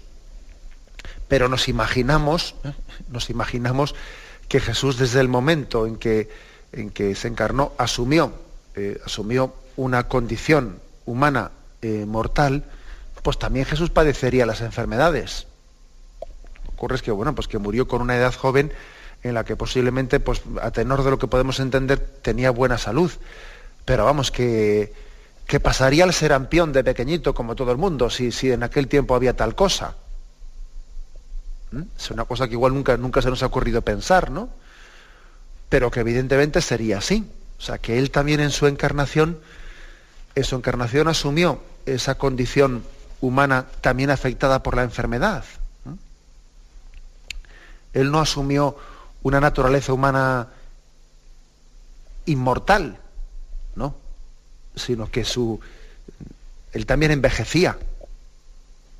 [1.27, 2.71] Pero nos imaginamos, ¿eh?
[3.09, 3.93] nos imaginamos
[4.47, 6.29] que Jesús desde el momento en que,
[6.71, 8.33] en que se encarnó asumió
[8.73, 12.63] eh, asumió una condición humana eh, mortal,
[13.23, 15.47] pues también Jesús padecería las enfermedades.
[16.75, 18.71] ocurre es que, bueno, pues que murió con una edad joven
[19.23, 23.11] en la que posiblemente, pues a tenor de lo que podemos entender, tenía buena salud.
[23.85, 24.93] Pero vamos, que,
[25.45, 29.15] que pasaría al serampión de pequeñito como todo el mundo, si, si en aquel tiempo
[29.15, 29.95] había tal cosa.
[31.71, 31.83] ¿Mm?
[31.97, 34.49] Es una cosa que igual nunca, nunca se nos ha ocurrido pensar, ¿no?
[35.69, 37.29] Pero que evidentemente sería así.
[37.59, 39.39] O sea, que él también en su encarnación,
[40.33, 42.83] en su encarnación asumió esa condición
[43.21, 45.45] humana también afectada por la enfermedad.
[47.93, 48.77] Él no asumió
[49.21, 50.47] una naturaleza humana
[52.25, 52.97] inmortal,
[53.75, 53.95] ¿no?
[54.75, 55.59] Sino que su
[56.71, 57.77] él también envejecía.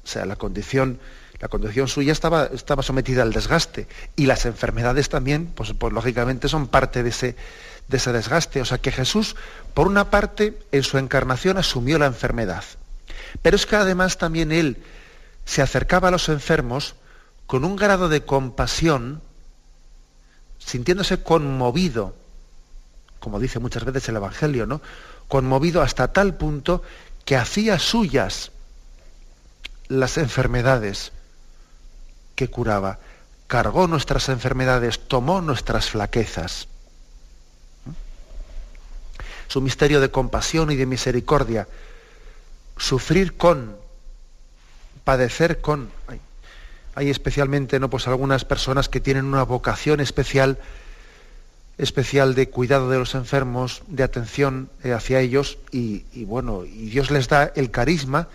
[0.04, 1.00] O sea, la condición,
[1.40, 3.88] la condición suya estaba, estaba sometida al desgaste.
[4.16, 7.36] Y las enfermedades también, pues, pues lógicamente son parte de ese,
[7.88, 8.62] de ese desgaste.
[8.62, 9.36] O sea que Jesús,
[9.74, 12.64] por una parte, en su encarnación asumió la enfermedad.
[13.42, 14.84] Pero es que además también Él
[15.46, 16.96] se acercaba a los enfermos
[17.48, 19.22] con un grado de compasión,
[20.60, 22.16] sintiéndose conmovido,
[23.20, 24.82] como dice muchas veces el Evangelio, ¿no?
[25.28, 26.84] Conmovido hasta tal punto
[27.26, 28.52] que hacía suyas
[29.88, 31.12] las enfermedades
[32.36, 33.00] que curaba,
[33.48, 36.68] cargó nuestras enfermedades, tomó nuestras flaquezas
[39.52, 41.68] su misterio de compasión y de misericordia.
[42.82, 43.76] Sufrir con,
[45.04, 45.92] padecer con.
[46.96, 47.90] Hay, especialmente ¿no?
[47.90, 50.58] pues algunas personas que tienen una vocación especial,
[51.78, 56.90] especial de cuidado de los enfermos, de atención eh, hacia ellos, y, y bueno, y
[56.90, 58.28] Dios les da el carisma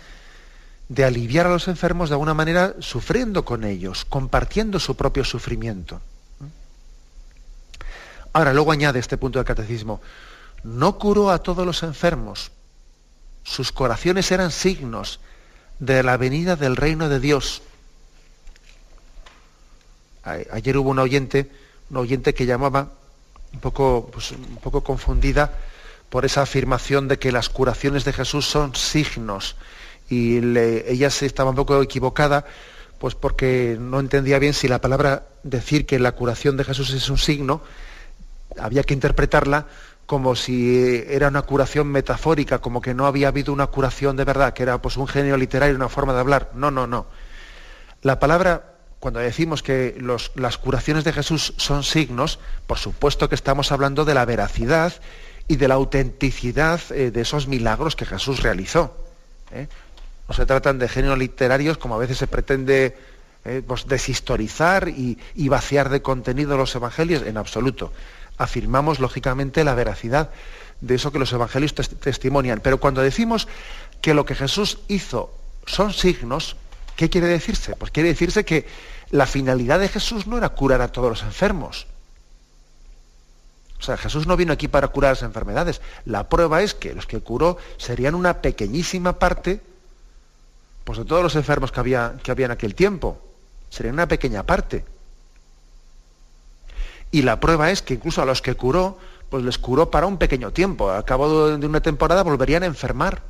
[0.87, 5.99] de aliviar a los enfermos de alguna manera sufriendo con ellos, compartiendo su propio sufrimiento.
[8.31, 9.99] Ahora, luego añade este punto del catecismo,
[10.63, 12.51] no curó a todos los enfermos.
[13.47, 15.21] Sus corazones eran signos
[15.79, 17.61] de la venida del reino de Dios.
[20.51, 21.49] Ayer hubo un oyente,
[21.89, 22.91] un oyente que llamaba
[23.53, 25.53] un poco, pues, un poco confundida
[26.09, 29.55] por esa afirmación de que las curaciones de Jesús son signos.
[30.09, 32.45] Y ella se estaba un poco equivocada,
[32.99, 37.09] pues porque no entendía bien si la palabra decir que la curación de Jesús es
[37.09, 37.61] un signo,
[38.59, 39.67] había que interpretarla
[40.07, 44.53] como si era una curación metafórica, como que no había habido una curación de verdad,
[44.53, 46.51] que era pues un genio literario, una forma de hablar.
[46.55, 47.07] No, no, no.
[48.03, 50.01] La palabra, cuando decimos que
[50.35, 54.93] las curaciones de Jesús son signos, por supuesto que estamos hablando de la veracidad
[55.49, 58.95] y de la autenticidad eh, de esos milagros que Jesús realizó.
[59.51, 59.67] ¿eh?
[60.29, 62.95] No se tratan de genios literarios como a veces se pretende
[63.43, 67.91] eh, pues, deshistorizar y vaciar de contenido los evangelios, en absoluto
[68.37, 70.29] afirmamos lógicamente la veracidad
[70.81, 72.59] de eso que los evangelios testimonian.
[72.61, 73.47] Pero cuando decimos
[74.01, 75.33] que lo que Jesús hizo
[75.65, 76.55] son signos,
[76.95, 77.75] ¿qué quiere decirse?
[77.75, 78.67] Pues quiere decirse que
[79.09, 81.87] la finalidad de Jesús no era curar a todos los enfermos.
[83.79, 85.81] O sea, Jesús no vino aquí para curar las enfermedades.
[86.05, 89.61] La prueba es que los que curó serían una pequeñísima parte
[90.83, 93.21] pues, de todos los enfermos que había, que había en aquel tiempo.
[93.69, 94.83] Serían una pequeña parte.
[97.11, 98.97] Y la prueba es que incluso a los que curó,
[99.29, 100.91] pues les curó para un pequeño tiempo.
[100.91, 103.21] A cabo de una temporada volverían a enfermar.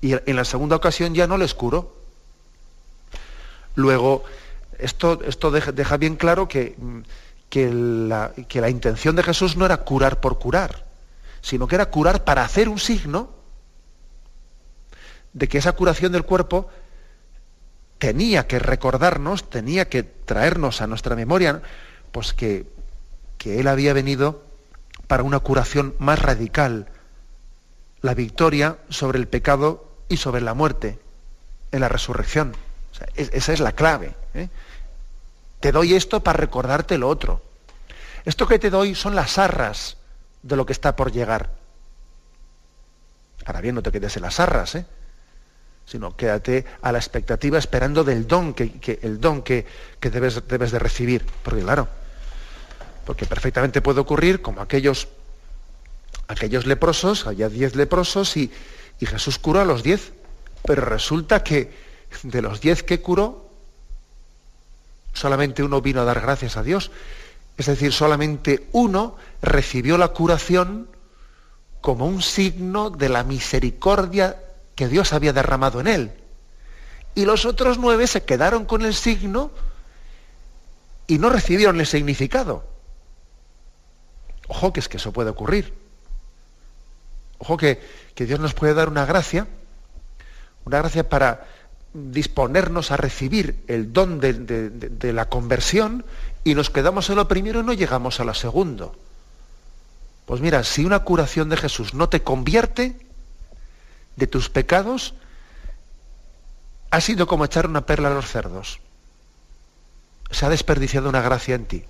[0.00, 1.94] Y en la segunda ocasión ya no les curó.
[3.74, 4.24] Luego,
[4.78, 6.76] esto, esto deja, bien claro que,
[7.48, 10.84] que, la, que la intención de Jesús no era curar por curar,
[11.40, 13.30] sino que era curar para hacer un signo
[15.32, 16.68] de que esa curación del cuerpo
[17.98, 21.62] tenía que recordarnos, tenía que traernos a nuestra memoria,
[22.12, 22.66] pues que,
[23.38, 24.42] que Él había venido
[25.06, 26.86] para una curación más radical,
[28.00, 30.98] la victoria sobre el pecado y sobre la muerte
[31.72, 32.54] en la resurrección.
[33.16, 34.14] esa es la clave.
[34.34, 34.48] ¿eh?
[35.60, 37.42] Te doy esto para recordarte lo otro.
[38.24, 39.96] Esto que te doy son las arras
[40.42, 41.50] de lo que está por llegar.
[43.44, 44.86] Ahora bien, no te quedes en las arras, ¿eh?
[45.90, 49.66] Sino quédate a la expectativa esperando del don que, el don que,
[50.00, 51.26] debes, debes, de recibir.
[51.42, 51.88] Porque claro,
[53.04, 55.08] porque perfectamente puede ocurrir como aquellos,
[56.28, 58.52] aquellos leprosos, había diez leprosos y,
[59.00, 60.12] y Jesús curó a los diez,
[60.64, 61.72] pero resulta que
[62.22, 63.50] de los diez que curó,
[65.12, 66.92] solamente uno vino a dar gracias a Dios.
[67.56, 70.86] Es decir, solamente uno recibió la curación
[71.80, 74.36] como un signo de la misericordia
[74.74, 76.12] que Dios había derramado en él.
[77.14, 79.50] Y los otros nueve se quedaron con el signo
[81.06, 82.64] y no recibieron el significado.
[84.48, 85.74] Ojo que es que eso puede ocurrir.
[87.38, 87.80] Ojo que,
[88.14, 89.48] que Dios nos puede dar una gracia,
[90.64, 91.46] una gracia para
[91.92, 96.04] disponernos a recibir el don de, de, la conversión
[96.44, 98.94] y nos quedamos en lo primero y no llegamos a lo segundo.
[100.26, 102.96] Pues mira, si una curación de Jesús no te convierte,
[104.20, 105.14] de tus pecados
[106.90, 108.78] ha sido como echar una perla a los cerdos.
[110.30, 111.84] Se ha desperdiciado una gracia en ti.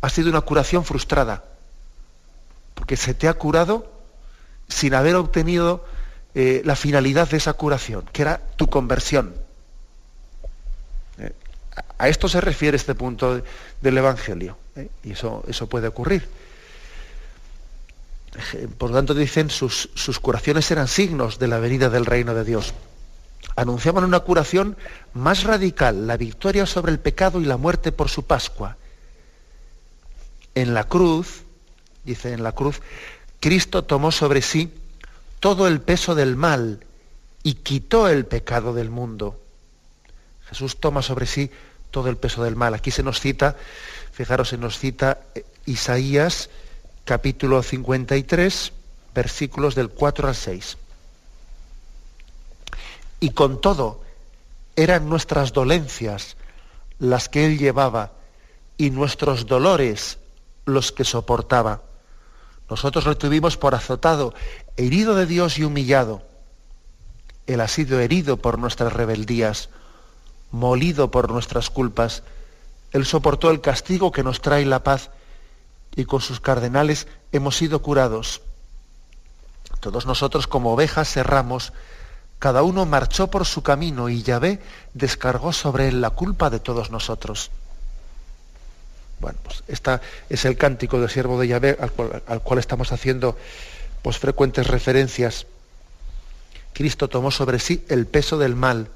[0.00, 1.44] Ha sido una curación frustrada,
[2.74, 3.92] porque se te ha curado
[4.68, 5.84] sin haber obtenido
[6.34, 9.34] eh, la finalidad de esa curación, que era tu conversión.
[11.18, 11.34] Eh,
[11.98, 13.42] a esto se refiere este punto
[13.82, 16.26] del Evangelio, eh, y eso, eso puede ocurrir.
[18.78, 22.74] Por tanto, dicen, sus, sus curaciones eran signos de la venida del reino de Dios.
[23.56, 24.76] Anunciaban una curación
[25.14, 28.76] más radical, la victoria sobre el pecado y la muerte por su Pascua.
[30.54, 31.42] En la cruz,
[32.04, 32.80] dice en la cruz,
[33.40, 34.72] Cristo tomó sobre sí
[35.40, 36.84] todo el peso del mal
[37.42, 39.40] y quitó el pecado del mundo.
[40.48, 41.50] Jesús toma sobre sí
[41.90, 42.74] todo el peso del mal.
[42.74, 43.56] Aquí se nos cita,
[44.12, 46.50] fijaros, se nos cita eh, Isaías
[47.04, 48.72] capítulo 53,
[49.14, 50.76] versículos del 4 al 6.
[53.20, 54.02] Y con todo,
[54.76, 56.36] eran nuestras dolencias
[56.98, 58.12] las que él llevaba
[58.76, 60.18] y nuestros dolores
[60.64, 61.82] los que soportaba.
[62.68, 64.32] Nosotros lo tuvimos por azotado,
[64.76, 66.22] herido de Dios y humillado.
[67.46, 69.70] Él ha sido herido por nuestras rebeldías,
[70.52, 72.22] molido por nuestras culpas.
[72.92, 75.10] Él soportó el castigo que nos trae la paz
[75.96, 78.42] y con sus cardenales hemos sido curados.
[79.80, 81.72] Todos nosotros como ovejas cerramos,
[82.38, 84.60] cada uno marchó por su camino y Yahvé
[84.94, 87.50] descargó sobre él la culpa de todos nosotros.
[89.20, 91.76] Bueno, pues este es el cántico del siervo de Yahvé
[92.26, 93.36] al cual, estamos haciendo
[94.02, 95.46] pues, frecuentes referencias.
[96.72, 98.88] Cristo tomó sobre sí el peso del mal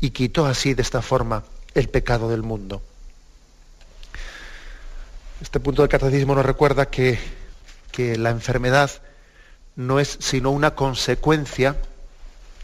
[0.00, 1.42] y quitó así de esta forma
[1.74, 2.82] el pecado del mundo.
[5.40, 7.18] Este punto del catecismo nos recuerda que,
[7.96, 8.90] la enfermedad
[9.76, 11.76] no es sino una consecuencia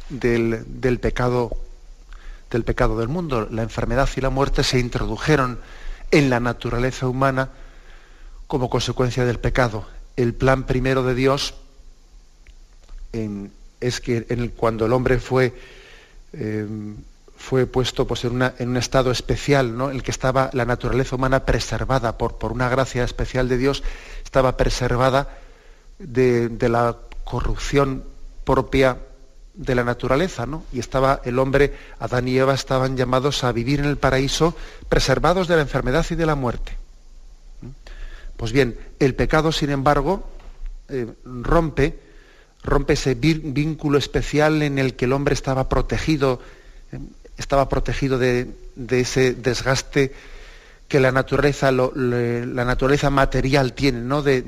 [0.08, 0.64] del,
[0.98, 1.50] pecado,
[2.50, 3.48] del pecado del mundo.
[3.50, 5.58] La enfermedad y la muerte se introdujeron
[6.10, 7.50] en la naturaleza humana
[8.46, 9.86] como consecuencia del pecado.
[10.16, 11.54] El plan primero de Dios
[13.12, 15.54] es que en cuando el hombre fue
[16.32, 16.66] eh,
[17.36, 19.90] fue puesto pues, en, un estado especial, ¿no?
[19.90, 23.82] en el que estaba la naturaleza humana preservada por, por una gracia especial de Dios,
[24.24, 25.28] estaba preservada
[25.98, 28.04] de, la corrupción
[28.44, 28.98] propia
[29.54, 30.64] de la naturaleza, ¿no?
[30.72, 34.54] Y estaba el hombre, Adán y Eva estaban llamados a vivir en el paraíso
[34.88, 36.76] preservados de la enfermedad y de la muerte.
[38.36, 40.28] Pues bien, el pecado, sin embargo,
[40.88, 41.98] eh, rompe,
[42.62, 46.40] rompe ese vínculo especial en el que el hombre estaba protegido
[47.36, 48.48] estaba protegido de,
[48.90, 50.12] ese desgaste
[50.88, 51.70] que la naturaleza,
[53.10, 54.22] material tiene, ¿no?
[54.22, 54.42] De,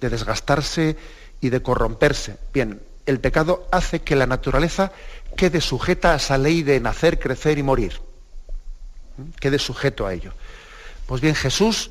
[0.00, 0.96] desgastarse
[1.40, 2.36] y de corromperse.
[2.52, 4.92] Bien, el pecado hace que la naturaleza
[5.36, 8.00] quede sujeta a esa ley de nacer, crecer y morir.
[9.38, 10.32] Quede sujeto a ello.
[11.06, 11.90] Pues bien, Jesús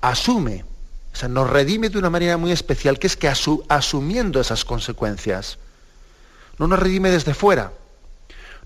[0.00, 0.64] asume
[1.12, 5.58] O sea, nos redime de una manera muy especial, que es que asumiendo esas consecuencias.
[6.58, 7.72] No nos redime desde fuera.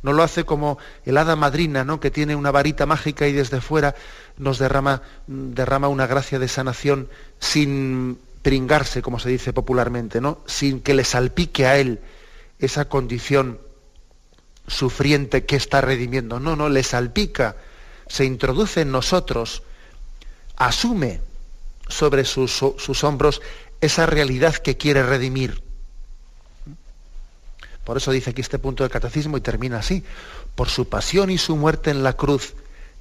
[0.07, 1.99] No lo hace como el hada madrina, ¿no?
[1.99, 3.97] que tiene una varita mágica y desde fuera
[4.37, 7.09] nos derrama, derrama una gracia de sanación
[7.41, 10.39] sin pringarse, como se dice popularmente, ¿no?
[10.47, 11.99] sin que le salpique a él
[12.61, 13.59] esa condición
[14.69, 16.39] sufriente que está redimiendo.
[16.39, 17.57] No, no, le salpica,
[18.07, 19.65] se introduce en nosotros,
[20.55, 21.21] asume
[21.89, 23.43] sobre sus, sus hombros
[23.81, 25.66] esa realidad que quiere redimir.
[27.87, 30.03] Por eso dice aquí este punto del catecismo y termina así.
[30.57, 32.55] Por su pasión y su muerte en la cruz,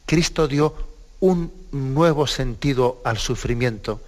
[0.06, 0.76] Cristo dio
[1.22, 4.00] un nuevo sentido al sufrimiento.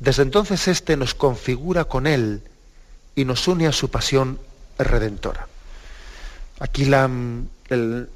[0.00, 2.42] Desde entonces éste nos configura con Él
[3.14, 4.40] y nos une a su pasión
[4.76, 5.46] redentora.
[6.58, 7.08] Aquí la,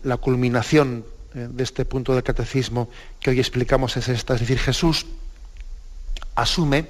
[0.03, 1.05] la culminación
[1.37, 2.91] eh, de este punto del catecismo
[3.21, 5.07] que hoy explicamos es esta, es decir, Jesús
[6.35, 6.89] asume,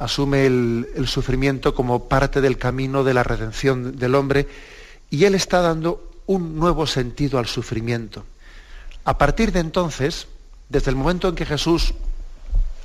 [0.00, 4.48] asume el, el, sufrimiento como parte del camino de la redención del hombre
[5.10, 8.24] y Él está dando un nuevo sentido al sufrimiento.
[9.04, 10.26] A partir de entonces,
[10.70, 11.94] desde el momento en que Jesús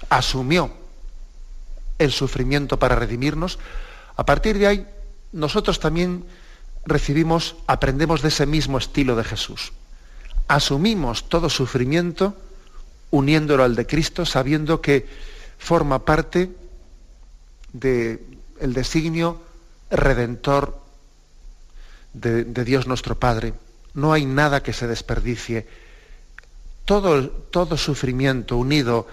[0.10, 0.72] asumió
[2.00, 3.60] el sufrimiento para redimirnos,
[4.18, 4.88] a partir de ahí
[5.32, 6.26] nosotros también
[6.86, 9.72] recibimos, aprendemos de ese mismo estilo de Jesús.
[10.48, 12.36] Asumimos todo sufrimiento
[13.10, 15.08] uniéndolo al de Cristo, sabiendo que
[15.58, 16.52] forma parte
[17.80, 19.42] del designio
[19.90, 20.80] redentor
[22.14, 23.54] de, Dios nuestro Padre.
[23.94, 25.68] No hay nada que se desperdicie.
[26.86, 29.08] Todo, todo sufrimiento unido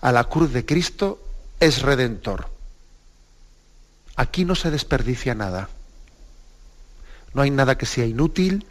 [0.00, 1.20] a la cruz de Cristo
[1.58, 2.48] es redentor.
[4.16, 5.68] Aquí no se desperdicia nada.
[7.32, 8.66] No hay nada que sea inútil,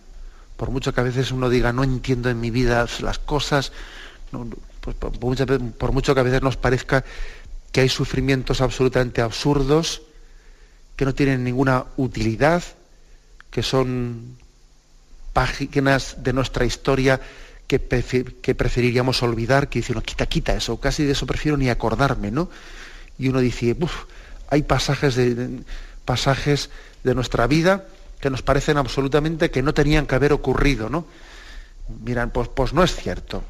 [0.56, 3.74] por mucho que a veces uno diga, no entiendo en mi vida las cosas,
[4.80, 7.04] pues por, mucho, que a veces nos parezca
[7.74, 10.03] que hay sufrimientos absolutamente absurdos,
[10.95, 12.63] que no tienen ninguna utilidad,
[13.49, 14.38] que son
[15.34, 17.19] páginas de nuestra historia
[17.67, 22.30] que, preferiríamos olvidar, que dicen, no, quita, quita eso, casi de eso prefiero ni acordarme,
[22.30, 22.49] ¿no?
[23.17, 23.76] Y uno dice,
[24.49, 25.63] hay pasajes de,
[26.05, 26.69] pasajes
[27.03, 27.88] de nuestra vida
[28.19, 31.07] que nos parecen absolutamente que no tenían que haber ocurrido, ¿no?
[32.05, 33.43] Miran, pues, pues no es cierto.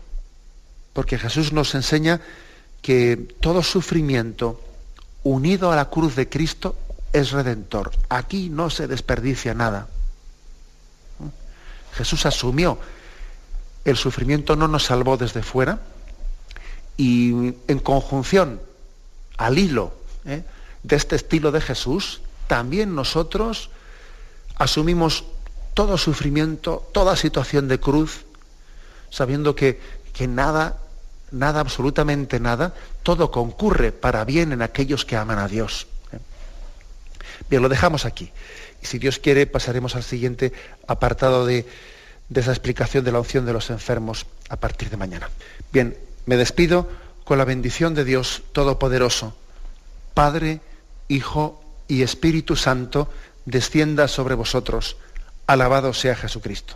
[0.94, 2.22] Porque Jesús nos enseña
[2.84, 4.62] que todo sufrimiento
[5.24, 6.76] unido a la cruz de Cristo
[7.14, 7.92] es redentor.
[8.10, 9.88] Aquí no se desperdicia nada.
[11.94, 12.78] Jesús asumió
[13.86, 15.80] el sufrimiento, no nos salvó desde fuera
[16.98, 18.62] y en conjunción
[19.38, 19.94] al hilo
[20.26, 20.44] ¿eh?
[20.84, 23.70] de este estilo de Jesús, también nosotros
[24.56, 25.24] asumimos
[25.74, 28.26] todo sufrimiento, toda situación de cruz,
[29.10, 29.80] sabiendo que,
[30.14, 30.83] que nada,
[31.34, 35.88] nada, absolutamente nada, todo concurre para bien en aquellos que aman a Dios.
[36.12, 36.20] ¿eh?
[37.50, 38.32] Bien, lo dejamos aquí.
[38.82, 40.54] Y si Dios quiere, pasaremos al siguiente
[40.88, 41.66] apartado de,
[42.30, 45.30] de esa explicación de la opción de los enfermos a partir de mañana.
[45.72, 46.88] Bien, me despido
[47.24, 49.36] con la bendición de Dios Todopoderoso,
[50.14, 50.62] Padre,
[51.08, 53.10] Hijo y Espíritu Santo,
[53.46, 54.98] descienda sobre vosotros.
[55.48, 56.76] Alabado sea Jesucristo.